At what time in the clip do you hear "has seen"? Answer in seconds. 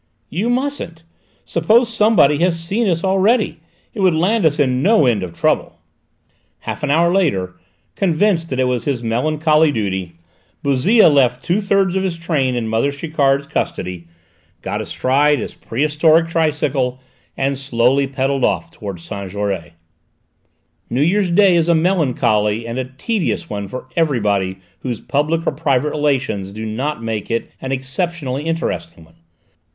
2.39-2.89